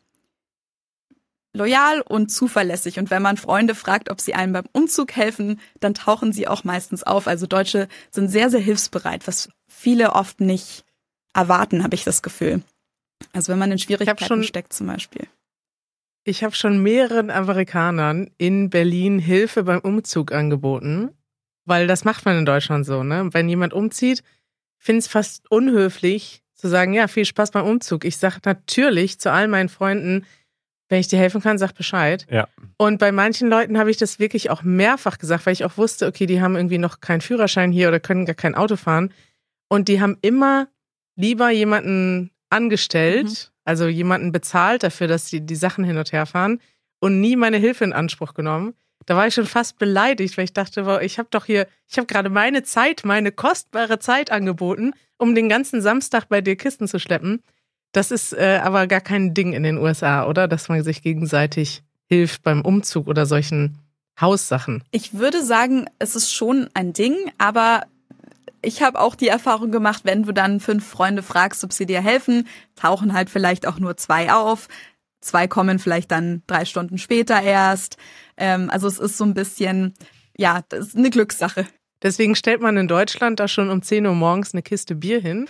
[1.54, 3.00] loyal und zuverlässig.
[3.00, 6.64] Und wenn man Freunde fragt, ob sie einem beim Umzug helfen, dann tauchen sie auch
[6.64, 7.28] meistens auf.
[7.28, 10.84] Also Deutsche sind sehr, sehr hilfsbereit, was viele oft nicht
[11.34, 12.62] erwarten, habe ich das Gefühl.
[13.32, 15.28] Also wenn man in Schwierigkeiten schon, steckt zum Beispiel.
[16.24, 21.10] Ich habe schon mehreren Amerikanern in Berlin Hilfe beim Umzug angeboten,
[21.66, 23.04] weil das macht man in Deutschland so.
[23.04, 23.30] Ne?
[23.32, 24.24] Wenn jemand umzieht,
[24.78, 28.06] finde es fast unhöflich, zu sagen, ja, viel Spaß beim Umzug.
[28.06, 30.26] Ich sage natürlich zu all meinen Freunden,
[30.88, 32.26] wenn ich dir helfen kann, sag Bescheid.
[32.32, 32.48] Ja.
[32.78, 36.08] Und bei manchen Leuten habe ich das wirklich auch mehrfach gesagt, weil ich auch wusste,
[36.08, 39.12] okay, die haben irgendwie noch keinen Führerschein hier oder können gar kein Auto fahren.
[39.68, 40.70] Und die haben immer
[41.18, 43.52] lieber jemanden angestellt, mhm.
[43.66, 46.62] also jemanden bezahlt dafür, dass sie die Sachen hin und her fahren
[47.02, 48.74] und nie meine Hilfe in Anspruch genommen.
[49.06, 51.98] Da war ich schon fast beleidigt, weil ich dachte, wow, ich habe doch hier, ich
[51.98, 56.88] habe gerade meine Zeit, meine kostbare Zeit angeboten um den ganzen Samstag bei dir Kisten
[56.88, 57.42] zu schleppen.
[57.94, 60.48] Das ist äh, aber gar kein Ding in den USA, oder?
[60.48, 63.80] Dass man sich gegenseitig hilft beim Umzug oder solchen
[64.20, 64.84] Haussachen.
[64.92, 67.84] Ich würde sagen, es ist schon ein Ding, aber
[68.62, 72.02] ich habe auch die Erfahrung gemacht, wenn du dann fünf Freunde fragst, ob sie dir
[72.02, 74.68] helfen, tauchen halt vielleicht auch nur zwei auf.
[75.22, 77.98] Zwei kommen vielleicht dann drei Stunden später erst.
[78.36, 79.94] Ähm, also es ist so ein bisschen,
[80.38, 81.66] ja, das ist eine Glückssache.
[82.04, 85.48] Deswegen stellt man in Deutschland da schon um 10 Uhr morgens eine Kiste Bier hin.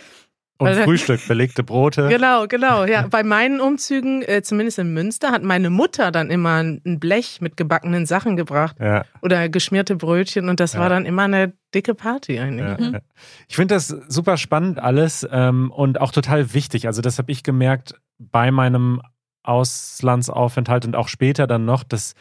[0.59, 2.07] Und Frühstück, belegte Brote.
[2.07, 2.85] Genau, genau.
[2.85, 7.41] Ja, bei meinen Umzügen, äh, zumindest in Münster, hat meine Mutter dann immer ein Blech
[7.41, 9.03] mit gebackenen Sachen gebracht ja.
[9.21, 10.79] oder geschmierte Brötchen und das ja.
[10.79, 12.79] war dann immer eine dicke Party eigentlich.
[12.79, 12.99] Ja, mhm.
[13.47, 16.87] Ich finde das super spannend alles ähm, und auch total wichtig.
[16.87, 19.01] Also das habe ich gemerkt bei meinem
[19.41, 22.13] Auslandsaufenthalt und auch später dann noch, dass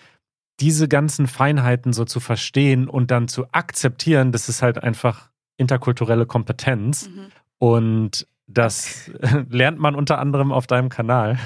[0.61, 6.27] diese ganzen Feinheiten so zu verstehen und dann zu akzeptieren, das ist halt einfach interkulturelle
[6.27, 7.09] Kompetenz.
[7.09, 7.27] Mhm.
[7.59, 9.11] Und das
[9.49, 11.39] lernt man unter anderem auf deinem Kanal.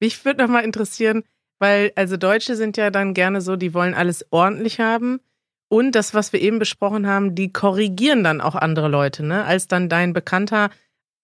[0.00, 1.22] Mich würde noch mal interessieren,
[1.58, 5.20] weil also Deutsche sind ja dann gerne so, die wollen alles ordentlich haben.
[5.68, 9.44] Und das, was wir eben besprochen haben, die korrigieren dann auch andere Leute, ne?
[9.44, 10.70] Als dann dein Bekannter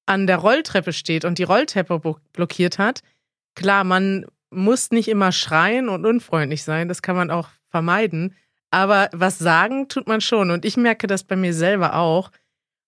[0.04, 2.00] an der Rolltreppe steht und die Rolltreppe
[2.32, 3.00] blockiert hat.
[3.56, 8.34] Klar, man muss nicht immer schreien und unfreundlich sein, das kann man auch vermeiden.
[8.70, 10.50] Aber was sagen tut man schon.
[10.50, 12.30] Und ich merke das bei mir selber auch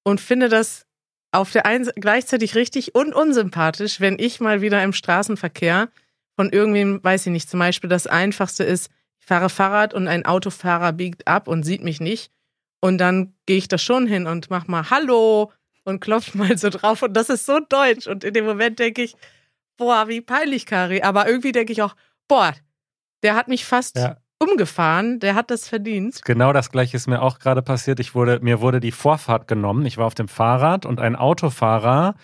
[0.03, 0.87] und finde das
[1.31, 5.89] auf der einen gleichzeitig richtig und unsympathisch, wenn ich mal wieder im Straßenverkehr
[6.37, 8.91] von irgendwem, weiß ich nicht, zum Beispiel das Einfachste ist,
[9.21, 12.31] ich fahre Fahrrad und ein Autofahrer biegt ab und sieht mich nicht.
[12.81, 15.53] Und dann gehe ich da schon hin und mach mal Hallo
[15.85, 17.03] und klopf mal so drauf.
[17.03, 18.07] Und das ist so deutsch.
[18.07, 19.17] Und in dem Moment denke ich,
[19.79, 21.01] boah, wie peinlich, Kari.
[21.03, 21.95] Aber irgendwie denke ich auch,
[22.29, 22.53] boah,
[23.23, 24.17] der hat mich fast Ja.
[24.39, 26.21] umgefahren, der hat das verdient.
[26.25, 27.99] Genau das gleiche ist mir auch gerade passiert.
[28.01, 29.87] Ich wurde, mir wurde die Vorfahrt genommen.
[29.87, 32.15] Ich war auf dem Fahrrad und ein Autofahrer,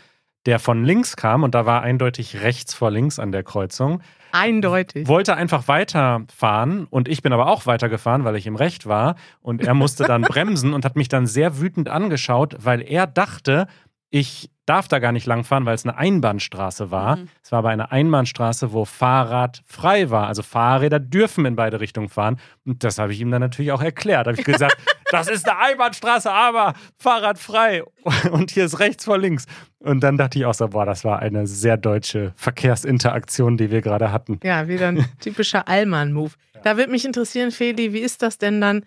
[0.46, 5.08] der von links kam, und da war eindeutig rechts vor links an der Kreuzung, Eindeutig.
[5.08, 9.16] wollte einfach weiterfahren und ich bin aber auch weitergefahren, weil ich im Recht war.
[9.40, 13.66] Und er musste dann bremsen und hat mich dann sehr wütend angeschaut, weil er dachte,
[14.14, 17.16] ich darf da gar nicht langfahren, weil es eine Einbahnstraße war.
[17.16, 17.28] Mhm.
[17.42, 20.28] Es war aber eine Einbahnstraße, wo Fahrrad frei war.
[20.28, 22.38] Also Fahrräder dürfen in beide Richtungen fahren.
[22.64, 24.28] Und das habe ich ihm dann natürlich auch erklärt.
[24.28, 24.76] Da habe ich gesagt,
[25.10, 27.82] das ist eine Einbahnstraße, aber Fahrrad frei.
[28.30, 29.46] Und hier ist rechts vor links.
[29.80, 33.80] Und dann dachte ich auch so, boah, das war eine sehr deutsche Verkehrsinteraktion, die wir
[33.80, 34.38] gerade hatten.
[34.44, 36.34] Ja, wieder ein typischer Allmann-Move.
[36.62, 38.86] Da würde mich interessieren, Feli, wie ist das denn dann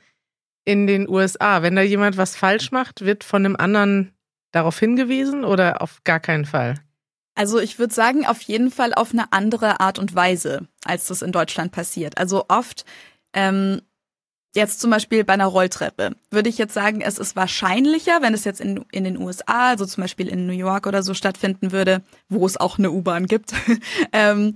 [0.63, 1.63] in den USA?
[1.63, 4.13] Wenn da jemand was falsch macht, wird von einem anderen
[4.51, 6.75] darauf hingewiesen oder auf gar keinen Fall?
[7.35, 11.21] Also ich würde sagen, auf jeden Fall auf eine andere Art und Weise, als das
[11.21, 12.17] in Deutschland passiert.
[12.17, 12.83] Also oft,
[13.33, 13.81] ähm,
[14.57, 18.43] jetzt zum Beispiel bei einer Rolltreppe, würde ich jetzt sagen, es ist wahrscheinlicher, wenn es
[18.43, 22.01] jetzt in, in den USA, also zum Beispiel in New York oder so stattfinden würde,
[22.27, 23.53] wo es auch eine U-Bahn gibt,
[24.11, 24.55] ähm,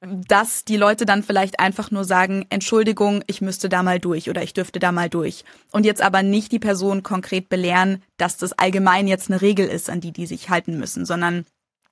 [0.00, 4.42] dass die Leute dann vielleicht einfach nur sagen, Entschuldigung, ich müsste da mal durch oder
[4.42, 5.44] ich dürfte da mal durch.
[5.72, 9.88] Und jetzt aber nicht die Person konkret belehren, dass das allgemein jetzt eine Regel ist,
[9.88, 11.46] an die die sich halten müssen, sondern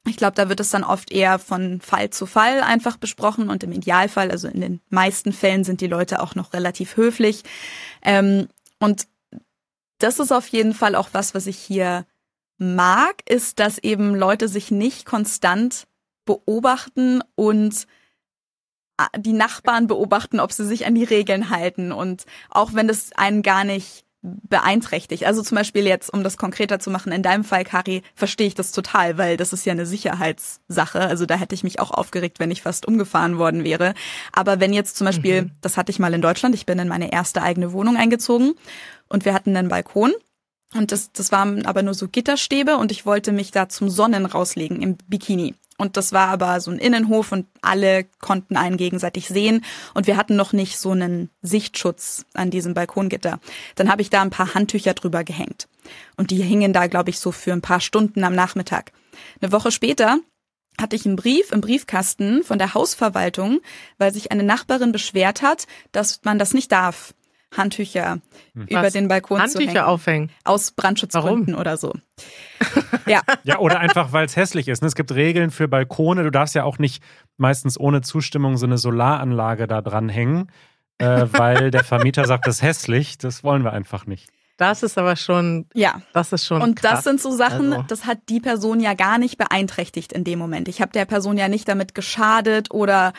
[0.07, 3.63] ich glaube, da wird es dann oft eher von Fall zu Fall einfach besprochen und
[3.63, 7.43] im Idealfall, also in den meisten Fällen sind die Leute auch noch relativ höflich.
[8.03, 9.07] Ähm, und
[9.99, 12.05] das ist auf jeden Fall auch was, was ich hier
[12.59, 15.87] mag, ist, dass eben Leute sich nicht konstant
[16.27, 17.87] beobachten und
[18.99, 23.13] ah, die Nachbarn beobachten, ob sie sich an die Regeln halten und auch wenn das
[23.13, 25.27] einen gar nicht beeinträchtigt.
[25.27, 28.55] Also zum Beispiel jetzt, um das konkreter zu machen, in deinem Fall, Kari, verstehe ich
[28.55, 31.01] das total, weil das ist ja eine Sicherheitssache.
[31.01, 33.95] Also da hätte ich mich auch aufgeregt, wenn ich fast umgefahren worden wäre.
[34.33, 35.51] Aber wenn jetzt zum Beispiel, Mhm.
[35.61, 38.55] das hatte ich mal in Deutschland, ich bin in meine erste eigene Wohnung eingezogen
[39.09, 40.13] und wir hatten einen Balkon.
[40.75, 44.27] Und das, das waren aber nur so Gitterstäbe und ich wollte mich da zum Sonnen
[44.27, 45.55] rauslegen im Bikini.
[45.77, 49.65] Und das war aber so ein Innenhof und alle konnten einen gegenseitig sehen.
[49.93, 53.41] Und wir hatten noch nicht so einen Sichtschutz an diesem Balkongitter.
[53.75, 55.69] Dann habe ich da ein paar Handtücher drüber gehängt.
[56.17, 58.93] Und die hingen da, glaube ich, so für ein paar Stunden am Nachmittag.
[59.41, 60.19] Eine Woche später
[60.81, 63.61] hatte ich einen Brief im Briefkasten von der Hausverwaltung,
[63.99, 67.15] weil sich eine Nachbarin beschwert hat, dass man das nicht darf.
[67.57, 68.19] Handtücher
[68.55, 68.93] über Was?
[68.93, 69.79] den Balkon zu Handtücher hängen.
[69.85, 70.31] aufhängen.
[70.45, 71.93] Aus Brandschutzgründen oder so.
[73.07, 74.81] Ja, Ja, oder einfach, weil es hässlich ist.
[74.81, 74.89] ne?
[74.89, 76.23] Es gibt Regeln für Balkone.
[76.23, 77.03] Du darfst ja auch nicht
[77.37, 80.51] meistens ohne Zustimmung so eine Solaranlage da dran hängen,
[80.99, 83.19] äh, weil der Vermieter sagt, das ist hässlich.
[83.19, 84.31] Das wollen wir einfach nicht.
[84.57, 86.01] Das ist aber schon, ja.
[86.13, 86.93] das ist schon Und krass.
[86.93, 87.85] das sind so Sachen, Also.
[87.89, 90.69] das hat die Person ja gar nicht beeinträchtigt in dem Moment.
[90.69, 93.13] Ich habe der Person ja nicht damit geschadet oder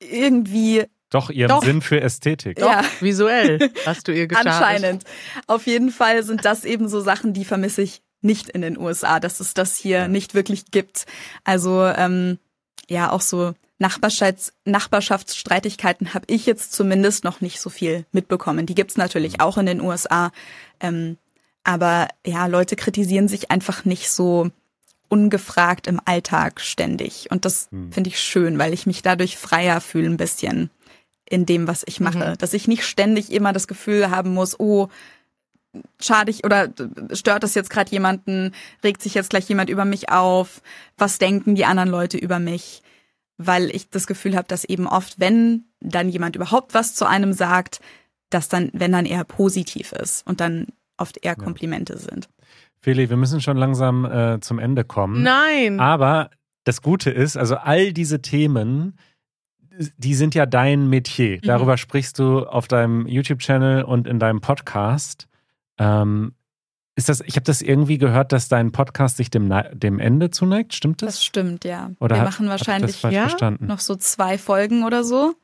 [0.00, 1.64] irgendwie Doch, ihrem Doch.
[1.64, 2.58] Sinn für Ästhetik.
[2.58, 2.84] Doch, ja.
[3.00, 4.52] visuell hast du ihr geschadet.
[4.52, 5.04] anscheinend.
[5.46, 9.18] Auf jeden Fall sind das eben so Sachen, die vermisse ich nicht in den USA,
[9.18, 11.06] dass es das hier nicht wirklich gibt.
[11.44, 12.38] Also ähm,
[12.88, 18.66] ja, auch so Nachbarschafts Nachbarschaftsstreitigkeiten habe ich jetzt zumindest noch nicht so viel mitbekommen.
[18.66, 20.32] Die gibt's natürlich auch in den USA.
[20.80, 21.16] Ähm,
[21.64, 24.50] aber ja, Leute kritisieren sich einfach nicht so
[25.08, 27.28] ungefragt im Alltag ständig.
[27.30, 27.90] Und das Hm.
[27.92, 30.70] finde ich schön, weil ich mich dadurch freier fühle ein bisschen
[31.30, 32.30] in dem, was ich mache.
[32.30, 32.38] Mhm.
[32.38, 34.88] Dass ich nicht ständig immer das Gefühl haben muss, oh,
[36.00, 36.68] schade ich oder
[37.12, 38.52] stört das jetzt gerade jemanden,
[38.84, 40.60] regt sich jetzt gleich jemand über mich auf,
[40.98, 42.82] was denken die anderen Leute über mich?
[43.38, 47.32] Weil ich das Gefühl habe, dass eben oft, wenn dann jemand überhaupt was zu einem
[47.32, 47.80] sagt,
[48.28, 50.66] dass dann, wenn dann eher positiv ist und dann
[50.98, 52.28] oft eher Komplimente sind.
[52.80, 55.22] Feli, wir müssen schon langsam äh, zum Ende kommen.
[55.22, 55.80] Nein.
[55.80, 56.30] Aber
[56.64, 58.98] das Gute ist, also all diese Themen,
[59.98, 61.36] die sind ja dein Metier.
[61.36, 61.46] Mhm.
[61.46, 65.26] Darüber sprichst du auf deinem YouTube-Channel und in deinem Podcast.
[65.78, 66.34] Ähm,
[66.96, 70.30] ist das, ich habe das irgendwie gehört, dass dein Podcast sich dem, Ne- dem Ende
[70.30, 70.74] zuneigt.
[70.74, 71.24] Stimmt Das das?
[71.24, 71.90] stimmt, ja.
[72.00, 73.66] Oder wir hab- machen wahrscheinlich ja, verstanden?
[73.66, 75.34] noch so zwei Folgen oder so.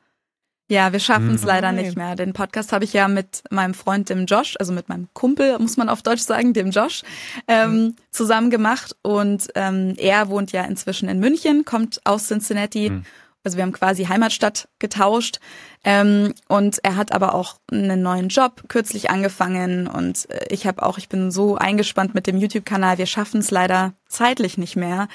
[0.69, 1.47] Ja, wir schaffen es Hm.
[1.47, 2.17] leider nicht mehr.
[2.17, 5.77] Den Podcast habe ich ja mit meinem Freund, dem Josh, also mit meinem Kumpel, muss
[5.77, 7.03] man auf Deutsch sagen, dem Josh,
[7.47, 8.93] ähm, zusammen gemacht.
[9.01, 12.87] Und ähm, er wohnt ja inzwischen in München, kommt aus Cincinnati.
[12.89, 13.05] Hm.
[13.47, 15.39] Also wir haben quasi Heimatstadt getauscht.
[15.85, 19.87] Ähm, und er hat aber auch einen neuen Job kürzlich angefangen.
[19.87, 23.51] Und äh, ich habe auch, ich bin so eingespannt mit dem YouTube-Kanal, wir schaffen es
[23.51, 25.07] leider zeitlich nicht mehr,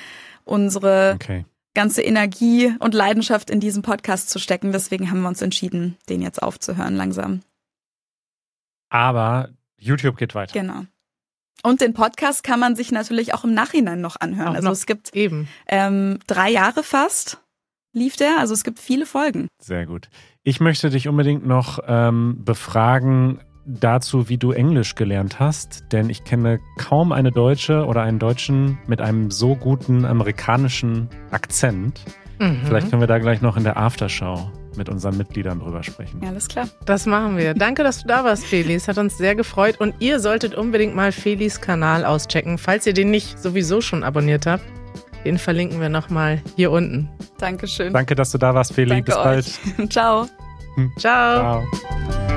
[0.45, 1.45] unsere Okay.
[1.75, 4.73] ganze Energie und Leidenschaft in diesen Podcast zu stecken.
[4.73, 7.43] Deswegen haben wir uns entschieden, den jetzt aufzuhören langsam.
[8.89, 10.59] Aber YouTube geht weiter.
[10.59, 10.87] Genau.
[11.63, 14.49] Und den Podcast kann man sich natürlich auch im Nachhinein noch anhören.
[14.49, 15.49] Auch also noch es gibt Eben.
[15.69, 17.42] ähm, drei Jahre fast
[17.93, 19.49] lief der, also es gibt viele Folgen.
[19.59, 20.09] Sehr gut.
[20.43, 26.25] Ich möchte dich unbedingt noch ähm, befragen dazu, wie du Englisch gelernt hast, denn ich
[26.25, 32.01] kenne kaum eine Deutsche oder einen Deutschen mit einem so guten amerikanischen Akzent.
[32.41, 32.61] Mhm.
[32.65, 36.21] Vielleicht können wir da gleich noch in der Aftershow mit unseren Mitgliedern drüber sprechen.
[36.23, 36.67] Ja, alles klar.
[36.87, 37.55] Das machen wir.
[37.55, 38.89] Danke, dass du da warst, Felis.
[38.89, 39.79] Hat uns sehr gefreut.
[39.79, 44.47] Und ihr solltet unbedingt mal Felis Kanal auschecken, falls ihr den nicht sowieso schon abonniert
[44.47, 44.65] habt.
[45.25, 47.09] Den verlinken wir nochmal hier unten.
[47.39, 47.93] Dankeschön.
[47.93, 48.91] Danke, dass du da warst, Feli.
[48.91, 49.61] Danke Bis bald.
[49.79, 49.89] euch.
[49.91, 50.29] Ciao.
[50.99, 51.63] Ciao.
[51.63, 52.32] Ciao.